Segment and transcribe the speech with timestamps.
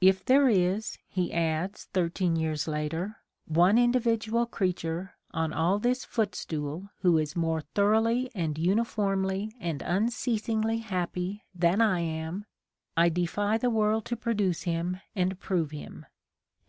[0.00, 6.90] "If there is," he adds, thirteen years later, "one individual creature on all this footstool
[7.02, 12.46] who is more thoroughly and uni formly and unceasingly happy than I am
[12.96, 16.04] I defy the world to produce him and prove him."